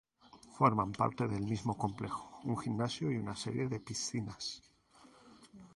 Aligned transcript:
Forman 0.57 0.93
parte 0.93 1.27
del 1.27 1.43
mismo 1.43 1.77
complejo 1.77 2.39
un 2.45 2.57
gimnasio 2.57 3.11
y 3.11 3.17
una 3.17 3.35
serie 3.35 3.67
de 3.67 3.79
piscinas. 3.79 4.63